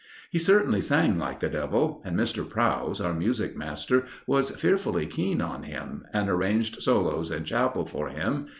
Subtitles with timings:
[0.31, 2.43] He certainly sang like the devil, and Mr.
[2.49, 8.09] Prowse, our music master, was fearfully keen on him, and arranged solos in chapel for
[8.09, 8.47] him.